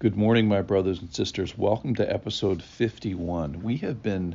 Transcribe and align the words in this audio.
Good 0.00 0.16
morning, 0.16 0.48
my 0.48 0.62
brothers 0.62 0.98
and 1.02 1.14
sisters. 1.14 1.58
Welcome 1.58 1.96
to 1.96 2.10
episode 2.10 2.62
51. 2.62 3.62
We 3.62 3.76
have 3.76 4.02
been 4.02 4.34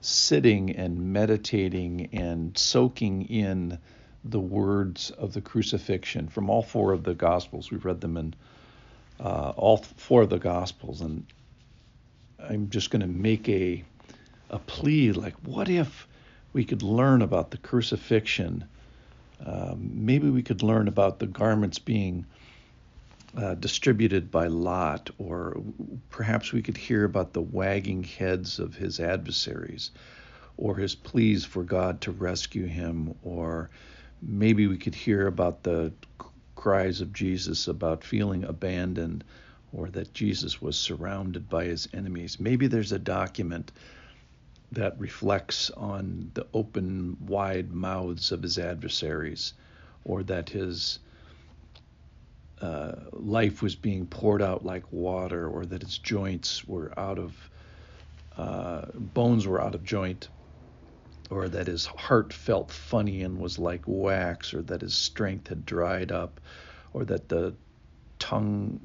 sitting 0.00 0.76
and 0.76 1.12
meditating 1.12 2.10
and 2.12 2.56
soaking 2.56 3.22
in 3.22 3.80
the 4.22 4.38
words 4.38 5.10
of 5.10 5.32
the 5.32 5.40
crucifixion 5.40 6.28
from 6.28 6.48
all 6.48 6.62
four 6.62 6.92
of 6.92 7.02
the 7.02 7.14
Gospels. 7.14 7.68
We've 7.68 7.84
read 7.84 8.00
them 8.00 8.16
in 8.16 8.34
uh, 9.18 9.54
all 9.56 9.78
four 9.78 10.22
of 10.22 10.30
the 10.30 10.38
Gospels, 10.38 11.00
and 11.00 11.26
I'm 12.38 12.70
just 12.70 12.92
going 12.92 13.02
to 13.02 13.08
make 13.08 13.48
a 13.48 13.82
a 14.50 14.60
plea 14.60 15.10
like, 15.10 15.34
what 15.42 15.68
if 15.68 16.06
we 16.52 16.64
could 16.64 16.84
learn 16.84 17.22
about 17.22 17.50
the 17.50 17.58
crucifixion? 17.58 18.66
Um, 19.44 19.90
maybe 19.94 20.30
we 20.30 20.44
could 20.44 20.62
learn 20.62 20.86
about 20.86 21.18
the 21.18 21.26
garments 21.26 21.80
being 21.80 22.24
uh, 23.36 23.54
distributed 23.54 24.30
by 24.30 24.46
lot, 24.46 25.10
or 25.18 25.62
perhaps 26.10 26.52
we 26.52 26.62
could 26.62 26.76
hear 26.76 27.04
about 27.04 27.32
the 27.32 27.40
wagging 27.40 28.04
heads 28.04 28.58
of 28.58 28.74
his 28.74 29.00
adversaries, 29.00 29.90
or 30.56 30.76
his 30.76 30.94
pleas 30.94 31.44
for 31.44 31.62
God 31.62 32.00
to 32.02 32.12
rescue 32.12 32.66
him, 32.66 33.14
or 33.22 33.70
maybe 34.20 34.66
we 34.66 34.76
could 34.76 34.94
hear 34.94 35.26
about 35.26 35.62
the 35.62 35.92
cries 36.54 37.00
of 37.00 37.12
Jesus 37.12 37.68
about 37.68 38.04
feeling 38.04 38.44
abandoned, 38.44 39.24
or 39.72 39.88
that 39.88 40.12
Jesus 40.12 40.60
was 40.60 40.78
surrounded 40.78 41.48
by 41.48 41.64
his 41.64 41.88
enemies. 41.94 42.38
Maybe 42.38 42.66
there's 42.66 42.92
a 42.92 42.98
document 42.98 43.72
that 44.72 44.98
reflects 44.98 45.70
on 45.70 46.30
the 46.34 46.46
open, 46.52 47.16
wide 47.26 47.72
mouths 47.72 48.32
of 48.32 48.42
his 48.42 48.58
adversaries, 48.58 49.54
or 50.04 50.22
that 50.24 50.50
his 50.50 50.98
uh, 52.60 53.01
life 53.22 53.62
was 53.62 53.76
being 53.76 54.06
poured 54.06 54.42
out 54.42 54.64
like 54.64 54.92
water, 54.92 55.46
or 55.46 55.64
that 55.66 55.82
its 55.82 55.98
joints 55.98 56.64
were 56.66 56.92
out 56.98 57.18
of 57.18 57.50
uh, 58.36 58.86
bones 58.94 59.46
were 59.46 59.60
out 59.60 59.74
of 59.74 59.84
joint, 59.84 60.28
or 61.30 61.48
that 61.48 61.66
his 61.66 61.86
heart 61.86 62.32
felt 62.32 62.70
funny 62.70 63.22
and 63.22 63.38
was 63.38 63.58
like 63.58 63.82
wax, 63.86 64.52
or 64.54 64.62
that 64.62 64.80
his 64.80 64.94
strength 64.94 65.48
had 65.48 65.64
dried 65.66 66.10
up, 66.12 66.40
or 66.92 67.04
that 67.04 67.28
the 67.28 67.54
tongue 68.18 68.80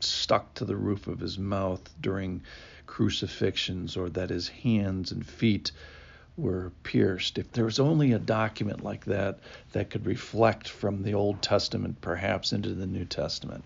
stuck 0.00 0.54
to 0.54 0.64
the 0.64 0.76
roof 0.76 1.06
of 1.06 1.20
his 1.20 1.38
mouth 1.38 1.82
during 2.00 2.42
crucifixions, 2.86 3.96
or 3.96 4.08
that 4.10 4.30
his 4.30 4.48
hands 4.48 5.12
and 5.12 5.26
feet 5.26 5.72
were 6.36 6.72
pierced. 6.82 7.38
If 7.38 7.52
there 7.52 7.64
was 7.64 7.80
only 7.80 8.12
a 8.12 8.18
document 8.18 8.82
like 8.82 9.04
that 9.06 9.38
that 9.72 9.90
could 9.90 10.06
reflect 10.06 10.68
from 10.68 11.02
the 11.02 11.14
Old 11.14 11.42
Testament 11.42 12.00
perhaps 12.00 12.52
into 12.52 12.74
the 12.74 12.86
New 12.86 13.04
Testament. 13.04 13.64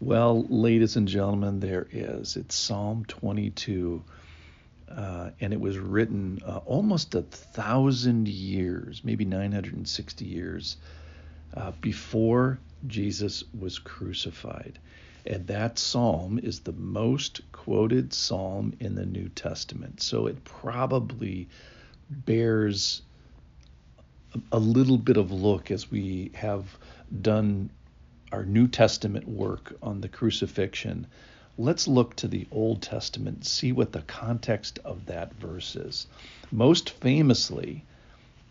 Well, 0.00 0.46
ladies 0.48 0.96
and 0.96 1.08
gentlemen, 1.08 1.60
there 1.60 1.86
is. 1.90 2.36
It's 2.36 2.54
Psalm 2.54 3.04
22. 3.06 4.02
Uh, 4.88 5.30
and 5.40 5.52
it 5.52 5.60
was 5.60 5.76
written 5.76 6.40
uh, 6.46 6.58
almost 6.64 7.14
a 7.14 7.22
thousand 7.22 8.26
years, 8.26 9.02
maybe 9.04 9.24
960 9.24 10.24
years 10.24 10.78
uh, 11.54 11.72
before 11.80 12.58
Jesus 12.86 13.44
was 13.58 13.78
crucified. 13.78 14.78
And 15.26 15.46
that 15.48 15.78
psalm 15.78 16.38
is 16.42 16.60
the 16.60 16.72
most 16.72 17.40
quoted 17.52 18.14
psalm 18.14 18.72
in 18.80 18.94
the 18.94 19.04
New 19.04 19.28
Testament. 19.28 20.00
So 20.00 20.26
it 20.26 20.42
probably 20.44 21.48
bears 22.10 23.02
a 24.52 24.58
little 24.58 24.98
bit 24.98 25.16
of 25.16 25.32
look 25.32 25.70
as 25.70 25.90
we 25.90 26.30
have 26.34 26.76
done 27.22 27.70
our 28.32 28.44
New 28.44 28.68
Testament 28.68 29.26
work 29.26 29.76
on 29.82 30.00
the 30.00 30.08
crucifixion. 30.08 31.06
Let's 31.56 31.88
look 31.88 32.14
to 32.16 32.28
the 32.28 32.46
Old 32.50 32.82
Testament, 32.82 33.46
see 33.46 33.72
what 33.72 33.92
the 33.92 34.02
context 34.02 34.78
of 34.84 35.06
that 35.06 35.34
verse 35.34 35.76
is. 35.76 36.06
Most 36.52 36.90
famously, 36.90 37.84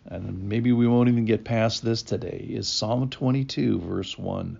and 0.05 0.49
maybe 0.49 0.71
we 0.71 0.87
won't 0.87 1.09
even 1.09 1.25
get 1.25 1.43
past 1.43 1.83
this 1.83 2.01
today, 2.01 2.47
is 2.49 2.67
Psalm 2.67 3.09
22, 3.09 3.79
verse 3.79 4.17
1. 4.17 4.57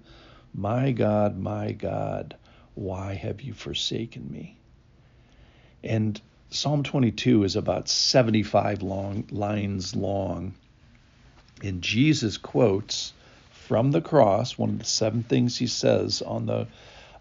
My 0.53 0.91
God, 0.91 1.37
my 1.37 1.71
God, 1.71 2.35
why 2.75 3.15
have 3.15 3.41
you 3.41 3.53
forsaken 3.53 4.29
me? 4.31 4.57
And 5.83 6.21
Psalm 6.49 6.81
22 6.81 7.43
is 7.43 7.57
about 7.57 7.89
75 7.89 8.81
long 8.81 9.25
lines 9.31 9.95
long. 9.97 10.53
And 11.61 11.81
Jesus 11.81 12.37
quotes 12.37 13.11
from 13.51 13.91
the 13.91 13.99
cross, 13.99 14.57
one 14.57 14.69
of 14.69 14.79
the 14.79 14.85
seven 14.85 15.23
things 15.23 15.57
he 15.57 15.67
says 15.67 16.21
on 16.21 16.45
the 16.45 16.67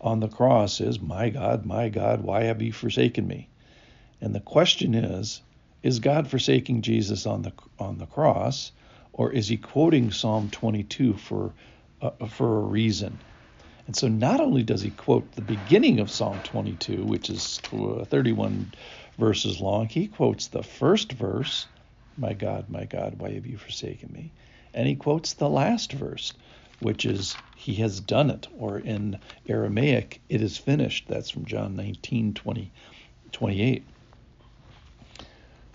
on 0.00 0.20
the 0.20 0.28
cross 0.28 0.80
is, 0.80 1.00
"My 1.00 1.30
God, 1.30 1.66
my 1.66 1.88
God, 1.88 2.20
why 2.20 2.44
have 2.44 2.62
you 2.62 2.72
forsaken 2.72 3.26
me?" 3.26 3.48
And 4.20 4.32
the 4.32 4.40
question 4.40 4.94
is, 4.94 5.42
is 5.82 5.98
God 5.98 6.28
forsaking 6.28 6.82
Jesus 6.82 7.26
on 7.26 7.42
the 7.42 7.52
on 7.80 7.98
the 7.98 8.06
cross, 8.06 8.70
or 9.12 9.32
is 9.32 9.48
he 9.48 9.56
quoting 9.56 10.12
Psalm 10.12 10.50
22 10.50 11.14
for 11.14 11.52
uh, 12.00 12.10
for 12.28 12.58
a 12.58 12.62
reason? 12.62 13.18
And 13.86 13.96
so 13.96 14.08
not 14.08 14.40
only 14.40 14.62
does 14.62 14.82
he 14.82 14.90
quote 14.90 15.32
the 15.32 15.42
beginning 15.42 16.00
of 16.00 16.10
Psalm 16.10 16.40
22, 16.42 17.04
which 17.04 17.30
is 17.30 17.58
31 17.58 18.72
verses 19.18 19.60
long. 19.60 19.88
He 19.88 20.06
quotes 20.06 20.48
the 20.48 20.62
first 20.62 21.12
verse, 21.12 21.66
My 22.16 22.34
God, 22.34 22.68
my 22.68 22.84
God, 22.84 23.18
why 23.18 23.32
have 23.32 23.46
you 23.46 23.56
forsaken 23.58 24.12
me? 24.12 24.32
And 24.74 24.86
he 24.86 24.94
quotes 24.94 25.32
the 25.32 25.48
last 25.48 25.92
verse, 25.92 26.32
which 26.80 27.06
is, 27.06 27.36
He 27.56 27.74
has 27.76 28.00
done 28.00 28.30
it, 28.30 28.46
or 28.58 28.78
in 28.78 29.18
Aramaic, 29.48 30.20
it 30.28 30.42
is 30.42 30.58
finished. 30.58 31.06
That's 31.08 31.30
from 31.30 31.46
John 31.46 31.76
19, 31.76 32.34
20, 32.34 32.70
28. 33.32 33.84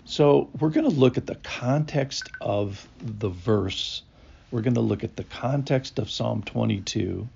So 0.04 0.50
we're 0.58 0.70
going 0.70 0.88
to 0.88 0.96
look 0.96 1.16
at 1.16 1.26
the 1.26 1.36
context 1.36 2.30
of 2.40 2.86
the 3.00 3.28
verse. 3.28 4.02
We're 4.50 4.62
going 4.62 4.74
to 4.74 4.80
look 4.80 5.04
at 5.04 5.16
the 5.16 5.24
context 5.24 5.98
of 5.98 6.10
Psalm 6.10 6.42
22 6.42 7.28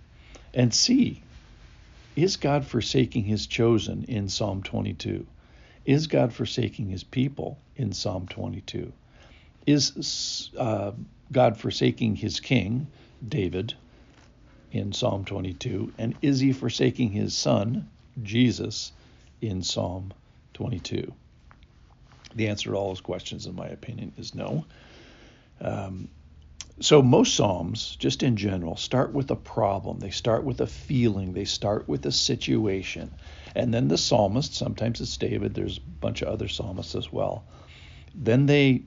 and 0.53 0.73
see 0.73 1.23
is 2.17 2.37
God 2.37 2.67
forsaking 2.67 3.25
his 3.25 3.47
chosen 3.47 4.05
in 4.05 4.29
Psalm 4.29 4.63
22? 4.63 5.27
Is 5.87 6.09
God 6.09 6.33
forsaking 6.33 6.89
his 6.89 7.05
people 7.05 7.59
in 7.77 7.93
Psalm 7.93 8.27
22? 8.27 8.93
Is 9.67 10.51
uh, 10.59 10.93
God 11.31 11.57
forsaking 11.57 12.17
his 12.17 12.41
king, 12.41 12.89
David, 13.27 13.75
in 14.73 14.93
Psalm 14.93 15.25
22? 15.25 15.93
And 15.97 16.17
is 16.23 16.41
he 16.41 16.53
forsaking 16.53 17.13
his 17.13 17.35
son, 17.35 17.89
Jesus, 18.23 18.93
in 19.41 19.63
Psalm 19.63 20.13
22? 20.55 21.13
The 22.35 22.49
answer 22.49 22.71
to 22.71 22.77
all 22.77 22.89
those 22.89 23.01
questions, 23.01 23.47
in 23.47 23.55
my 23.55 23.69
opinion, 23.69 24.13
is 24.19 24.35
no. 24.35 24.67
Um, 25.61 26.09
so 26.81 27.01
most 27.01 27.35
psalms 27.35 27.97
just 27.97 28.23
in 28.23 28.37
general 28.37 28.77
start 28.77 29.13
with 29.13 29.31
a 29.31 29.37
problem 29.37 29.99
they 29.99 30.11
start 30.11 30.45
with 30.45 30.61
a 30.61 30.67
feeling 30.67 31.33
they 31.33 31.47
start 31.47 31.89
with 31.89 32.05
a 32.05 32.13
situation 32.13 33.11
and 33.57 33.73
then 33.73 33.89
the 33.89 33.99
psalmist 33.99 34.55
sometimes 34.55 35.01
it's 35.01 35.17
david 35.17 35.55
there's 35.55 35.79
a 35.79 36.01
bunch 36.01 36.23
of 36.23 36.29
other 36.29 36.49
psalmists 36.49 36.95
as 36.95 37.13
well. 37.13 37.45
Then 38.15 38.47
they 38.47 38.83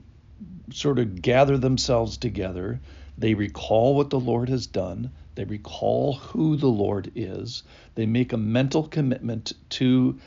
sort 0.72 0.98
of 0.98 1.20
gather 1.20 1.58
themselves 1.58 2.16
together. 2.16 2.80
They 3.18 3.34
recall 3.34 3.94
what 3.94 4.10
the 4.10 4.20
lord 4.20 4.48
has 4.48 4.66
done. 4.66 5.10
They 5.34 5.44
recall 5.44 6.14
who 6.14 6.56
the 6.56 6.68
lord 6.68 7.12
is. 7.14 7.62
They 7.94 8.06
make 8.06 8.32
a 8.32 8.36
mental 8.36 8.88
commitment 8.88 9.52
to 9.70 10.18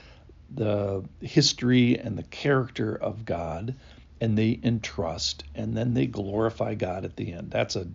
the 0.53 1.03
history 1.21 1.97
and 1.97 2.17
the 2.17 2.23
character 2.23 2.95
of 2.95 3.25
god 3.25 3.75
and 4.23 4.37
they 4.37 4.57
entrust 4.63 5.43
and 5.53 5.75
then 5.75 5.93
they 5.93 6.05
glorify 6.05 6.75
God 6.75 7.03
at 7.03 7.17
the 7.17 7.33
end. 7.33 7.51
That's 7.51 7.75
a 7.75 7.87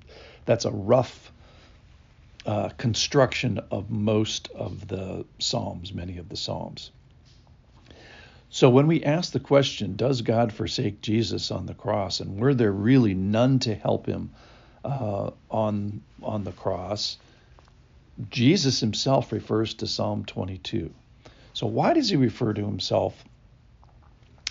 that's 0.44 0.66
a 0.66 0.70
rough 0.70 1.32
uh, 2.46 2.70
construction 2.70 3.60
of 3.70 3.90
most 3.90 4.48
of 4.54 4.88
the 4.88 5.24
psalms, 5.38 5.92
many 5.92 6.18
of 6.18 6.28
the 6.28 6.36
psalms. 6.36 6.90
So 8.50 8.70
when 8.70 8.86
we 8.86 9.04
ask 9.04 9.32
the 9.32 9.40
question, 9.40 9.96
does 9.96 10.22
God 10.22 10.52
forsake 10.52 11.02
Jesus 11.02 11.50
on 11.50 11.66
the 11.66 11.74
cross, 11.74 12.20
and 12.20 12.40
were 12.40 12.54
there 12.54 12.72
really 12.72 13.14
none 13.14 13.58
to 13.60 13.74
help 13.74 14.06
him 14.06 14.30
uh, 14.84 15.30
on 15.50 16.02
on 16.22 16.44
the 16.44 16.52
cross? 16.52 17.18
Jesus 18.30 18.80
himself 18.80 19.32
refers 19.32 19.74
to 19.74 19.86
Psalm 19.86 20.24
22. 20.24 20.92
So 21.52 21.66
why 21.66 21.92
does 21.92 22.08
he 22.08 22.16
refer 22.16 22.52
to 22.52 22.64
himself 22.64 23.24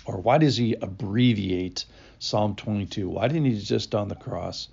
or 0.08 0.16
why 0.16 0.38
does 0.38 0.56
he 0.56 0.74
abbreviate 0.74 1.84
Psalm 2.18 2.56
22? 2.56 3.10
Why 3.10 3.28
didn't 3.28 3.44
he 3.44 3.60
just 3.60 3.94
on 3.94 4.08
the 4.08 4.14
cross 4.14 4.68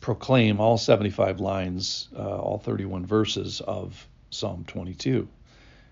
proclaim 0.00 0.60
all 0.60 0.78
75 0.78 1.40
lines, 1.40 2.08
uh, 2.16 2.38
all 2.38 2.58
31 2.58 3.06
verses 3.06 3.60
of 3.60 4.06
Psalm 4.30 4.64
22? 4.66 5.28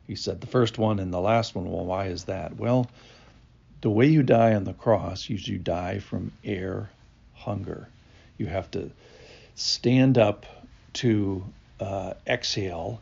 He 0.07 0.15
said 0.17 0.41
the 0.41 0.47
first 0.47 0.79
one 0.79 0.99
and 1.01 1.13
the 1.13 1.21
last 1.21 1.55
one. 1.55 1.71
Well, 1.71 1.85
why 1.87 2.07
is 2.07 2.25
that? 2.25 2.57
Well, 2.57 2.89
the 3.81 3.91
way 3.91 4.07
you 4.07 4.23
die 4.23 4.55
on 4.55 4.65
the 4.65 4.75
cross 4.75 5.29
is 5.31 5.47
you 5.49 5.59
die 5.59 5.99
from 6.01 6.33
air 6.45 6.91
hunger. 7.35 7.89
You 8.39 8.47
have 8.47 8.71
to 8.73 8.91
stand 9.55 10.19
up 10.19 10.47
to 10.95 11.45
uh, 11.81 12.15
exhale 12.27 13.01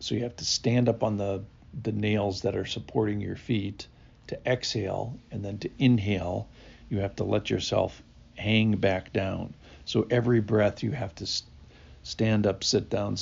So 0.00 0.14
you 0.14 0.22
have 0.22 0.36
to 0.36 0.44
stand 0.44 0.88
up 0.88 1.02
on 1.02 1.16
the 1.16 1.42
the 1.82 1.92
nails 1.92 2.42
that 2.42 2.56
are 2.56 2.64
supporting 2.64 3.20
your 3.20 3.36
feet 3.36 3.86
to 4.28 4.38
exhale 4.46 5.18
and 5.30 5.44
then 5.44 5.58
to 5.58 5.70
inhale 5.78 6.48
you 6.88 7.00
have 7.00 7.16
to 7.16 7.24
let 7.24 7.50
yourself 7.50 8.02
hang 8.36 8.76
back 8.76 9.12
down. 9.12 9.54
So 9.86 10.06
every 10.10 10.40
breath 10.40 10.82
you 10.82 10.90
have 10.90 11.14
to 11.16 11.26
stand 12.02 12.46
up, 12.46 12.62
sit 12.62 12.90
down, 12.90 13.16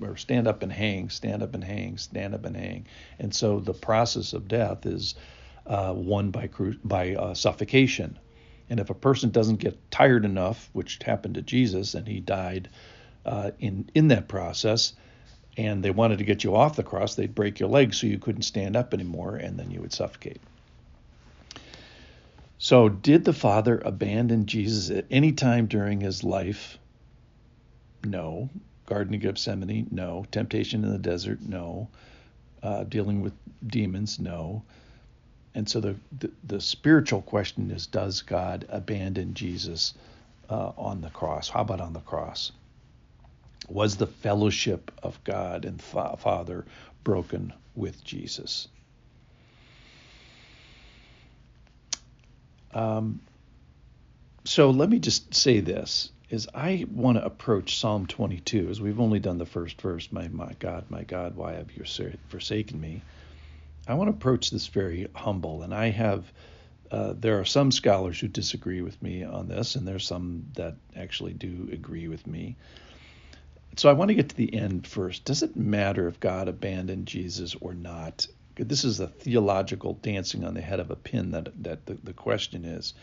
or 0.00 0.16
stand 0.16 0.46
up 0.46 0.62
and 0.62 0.72
hang, 0.72 1.08
stand 1.08 1.42
up 1.42 1.54
and 1.54 1.64
hang, 1.64 1.98
stand 1.98 2.34
up 2.34 2.44
and 2.44 2.56
hang. 2.56 2.86
And 3.18 3.34
so 3.34 3.60
the 3.60 3.74
process 3.74 4.32
of 4.32 4.46
death 4.46 4.86
is 4.86 5.14
uh, 5.66 5.92
won 5.96 6.30
by 6.30 6.48
by 6.84 7.14
uh, 7.14 7.34
suffocation. 7.34 8.18
And 8.68 8.78
if 8.78 8.90
a 8.90 8.94
person 8.94 9.30
doesn't 9.30 9.56
get 9.56 9.90
tired 9.90 10.24
enough, 10.24 10.68
which 10.72 10.98
happened 11.04 11.34
to 11.34 11.42
Jesus, 11.42 11.94
and 11.94 12.06
he 12.06 12.20
died 12.20 12.68
uh, 13.24 13.50
in 13.58 13.90
in 13.94 14.08
that 14.08 14.28
process, 14.28 14.92
and 15.56 15.82
they 15.82 15.90
wanted 15.90 16.18
to 16.18 16.24
get 16.24 16.44
you 16.44 16.54
off 16.54 16.76
the 16.76 16.82
cross, 16.82 17.14
they'd 17.14 17.34
break 17.34 17.58
your 17.58 17.68
legs 17.70 18.00
so 18.00 18.06
you 18.06 18.18
couldn't 18.18 18.42
stand 18.42 18.76
up 18.76 18.92
anymore, 18.94 19.36
and 19.36 19.58
then 19.58 19.70
you 19.70 19.80
would 19.80 19.92
suffocate. 19.92 20.40
So, 22.62 22.90
did 22.90 23.24
the 23.24 23.32
Father 23.32 23.78
abandon 23.78 24.44
Jesus 24.44 24.90
at 24.90 25.06
any 25.10 25.32
time 25.32 25.64
during 25.64 26.02
his 26.02 26.22
life? 26.22 26.78
No. 28.04 28.50
Garden 28.84 29.14
of 29.14 29.22
Gethsemane? 29.22 29.88
No. 29.90 30.26
Temptation 30.30 30.84
in 30.84 30.90
the 30.90 30.98
desert? 30.98 31.40
No. 31.40 31.88
Uh, 32.62 32.84
dealing 32.84 33.22
with 33.22 33.32
demons? 33.66 34.20
No. 34.20 34.62
And 35.54 35.70
so 35.70 35.80
the, 35.80 35.96
the, 36.18 36.30
the, 36.44 36.60
spiritual 36.60 37.22
question 37.22 37.70
is 37.70 37.86
Does 37.86 38.20
God 38.20 38.66
abandon 38.68 39.32
Jesus 39.32 39.94
uh, 40.50 40.72
on 40.76 41.00
the 41.00 41.08
cross? 41.08 41.48
How 41.48 41.62
about 41.62 41.80
on 41.80 41.94
the 41.94 42.00
cross? 42.00 42.52
Was 43.70 43.96
the 43.96 44.06
fellowship 44.06 44.92
of 45.02 45.18
God 45.24 45.64
and 45.64 45.80
fa- 45.80 46.18
Father 46.18 46.66
broken 47.04 47.54
with 47.74 48.04
Jesus? 48.04 48.68
Um, 52.72 53.20
so 54.44 54.70
let 54.70 54.88
me 54.88 54.98
just 54.98 55.34
say 55.34 55.60
this 55.60 56.10
is 56.30 56.48
I 56.54 56.86
want 56.90 57.18
to 57.18 57.24
approach 57.24 57.78
Psalm 57.78 58.06
22 58.06 58.68
as 58.70 58.80
we've 58.80 59.00
only 59.00 59.18
done 59.18 59.38
the 59.38 59.46
first 59.46 59.80
verse 59.80 60.10
my 60.12 60.28
my 60.28 60.52
God 60.58 60.84
my 60.88 61.02
God 61.02 61.36
why 61.36 61.54
have 61.54 61.72
you 61.72 61.84
forsaken 62.28 62.80
me? 62.80 63.02
I 63.88 63.94
want 63.94 64.08
to 64.08 64.16
approach 64.16 64.50
this 64.50 64.68
very 64.68 65.08
humble 65.14 65.62
and 65.62 65.74
I 65.74 65.90
have 65.90 66.32
uh, 66.90 67.14
there 67.16 67.38
are 67.38 67.44
some 67.44 67.70
scholars 67.70 68.18
who 68.18 68.28
disagree 68.28 68.82
with 68.82 69.00
me 69.02 69.22
on 69.22 69.48
this 69.48 69.76
and 69.76 69.86
there's 69.86 70.06
some 70.06 70.46
that 70.54 70.76
actually 70.96 71.34
do 71.34 71.68
agree 71.72 72.08
with 72.08 72.26
me. 72.26 72.56
So 73.76 73.88
I 73.88 73.92
want 73.92 74.08
to 74.08 74.14
get 74.14 74.30
to 74.30 74.36
the 74.36 74.52
end 74.52 74.86
first. 74.86 75.24
Does 75.24 75.42
it 75.42 75.56
matter 75.56 76.08
if 76.08 76.18
God 76.18 76.48
abandoned 76.48 77.06
Jesus 77.06 77.54
or 77.60 77.74
not 77.74 78.26
this 78.56 78.84
is 78.84 79.00
a 79.00 79.06
theological 79.08 79.94
dancing 80.02 80.44
on 80.44 80.54
the 80.54 80.60
head 80.60 80.80
of 80.80 80.90
a 80.90 80.96
pin 80.96 81.30
that 81.30 81.50
that 81.62 81.86
the, 81.86 81.94
the 82.04 82.12
question 82.12 82.64
is 82.64 82.94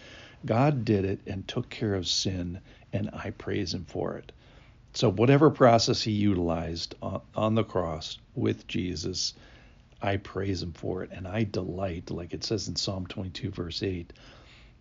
god 0.45 0.85
did 0.85 1.05
it 1.05 1.19
and 1.27 1.47
took 1.47 1.69
care 1.69 1.95
of 1.95 2.07
sin 2.07 2.59
and 2.94 3.09
i 3.13 3.29
praise 3.31 3.73
him 3.73 3.85
for 3.85 4.17
it. 4.17 4.31
So 4.94 5.11
whatever 5.11 5.51
process 5.51 6.01
he 6.01 6.11
utilized 6.11 6.95
on, 7.01 7.21
on 7.35 7.55
the 7.55 7.63
cross 7.63 8.17
with 8.35 8.67
jesus 8.67 9.33
i 10.01 10.17
praise 10.17 10.61
him 10.63 10.73
for 10.73 11.03
it 11.03 11.11
and 11.11 11.27
i 11.27 11.44
delight 11.44 12.11
like 12.11 12.33
it 12.33 12.44
says 12.44 12.67
in 12.67 12.75
psalm 12.75 13.07
22 13.07 13.51
verse 13.51 13.83
8 13.83 14.13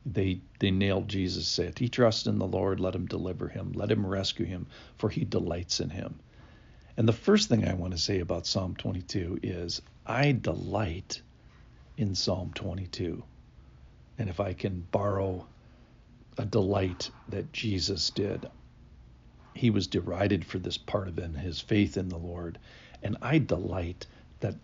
they 0.06 0.40
they 0.60 0.70
nailed 0.70 1.08
jesus 1.08 1.48
said 1.48 1.78
he 1.78 1.88
trusts 1.88 2.26
in 2.26 2.38
the 2.38 2.46
lord 2.46 2.80
let 2.80 2.94
him 2.94 3.06
deliver 3.06 3.48
him 3.48 3.72
let 3.72 3.90
him 3.90 4.06
rescue 4.06 4.46
him 4.46 4.66
for 4.98 5.10
he 5.10 5.24
delights 5.24 5.80
in 5.80 5.90
him 5.90 6.14
and 6.96 7.06
the 7.06 7.12
first 7.12 7.48
thing 7.48 7.66
I 7.68 7.74
want 7.74 7.92
to 7.92 7.98
say 7.98 8.20
about 8.20 8.46
Psalm 8.46 8.74
22 8.74 9.40
is 9.42 9.82
I 10.06 10.32
delight 10.32 11.20
in 11.98 12.14
Psalm 12.14 12.52
22. 12.54 13.22
And 14.18 14.30
if 14.30 14.40
I 14.40 14.54
can 14.54 14.86
borrow 14.90 15.46
a 16.38 16.46
delight 16.46 17.10
that 17.28 17.52
Jesus 17.52 18.08
did, 18.10 18.46
he 19.54 19.68
was 19.68 19.86
derided 19.86 20.44
for 20.44 20.58
this 20.58 20.78
part 20.78 21.08
of 21.08 21.18
it, 21.18 21.36
his 21.36 21.60
faith 21.60 21.98
in 21.98 22.08
the 22.08 22.18
Lord. 22.18 22.58
And 23.02 23.18
I 23.20 23.38
delight 23.38 24.06
that 24.40 24.54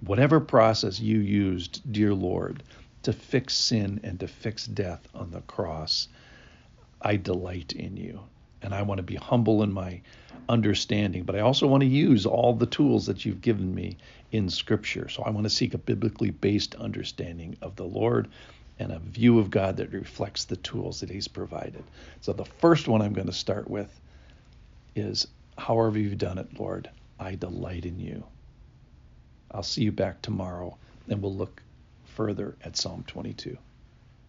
whatever 0.00 0.38
process 0.38 1.00
you 1.00 1.18
used, 1.18 1.92
dear 1.92 2.14
Lord, 2.14 2.62
to 3.02 3.12
fix 3.12 3.54
sin 3.54 4.00
and 4.04 4.20
to 4.20 4.28
fix 4.28 4.66
death 4.66 5.08
on 5.12 5.30
the 5.32 5.40
cross, 5.42 6.06
I 7.02 7.16
delight 7.16 7.72
in 7.72 7.96
you 7.96 8.20
and 8.62 8.74
I 8.74 8.82
want 8.82 8.98
to 8.98 9.02
be 9.02 9.16
humble 9.16 9.62
in 9.62 9.72
my 9.72 10.00
understanding, 10.48 11.22
but 11.22 11.36
I 11.36 11.40
also 11.40 11.66
want 11.66 11.82
to 11.82 11.88
use 11.88 12.26
all 12.26 12.54
the 12.54 12.66
tools 12.66 13.06
that 13.06 13.24
you've 13.24 13.40
given 13.40 13.74
me 13.74 13.96
in 14.32 14.48
Scripture. 14.48 15.08
So 15.08 15.22
I 15.22 15.30
want 15.30 15.44
to 15.44 15.50
seek 15.50 15.74
a 15.74 15.78
biblically 15.78 16.30
based 16.30 16.74
understanding 16.74 17.56
of 17.62 17.76
the 17.76 17.84
Lord 17.84 18.28
and 18.78 18.92
a 18.92 18.98
view 18.98 19.38
of 19.38 19.50
God 19.50 19.76
that 19.76 19.92
reflects 19.92 20.44
the 20.44 20.56
tools 20.56 21.00
that 21.00 21.10
He's 21.10 21.28
provided. 21.28 21.84
So 22.20 22.32
the 22.32 22.44
first 22.44 22.88
one 22.88 23.02
I'm 23.02 23.12
going 23.12 23.26
to 23.26 23.32
start 23.32 23.68
with 23.68 24.00
is 24.96 25.26
however 25.56 25.98
you've 25.98 26.18
done 26.18 26.38
it, 26.38 26.58
Lord, 26.58 26.90
I 27.18 27.34
delight 27.34 27.84
in 27.84 28.00
you. 28.00 28.24
I'll 29.52 29.62
see 29.62 29.82
you 29.82 29.92
back 29.92 30.22
tomorrow 30.22 30.76
and 31.08 31.20
we'll 31.22 31.34
look 31.34 31.62
further 32.04 32.56
at 32.62 32.76
Psalm 32.76 33.04
22. 33.06 33.56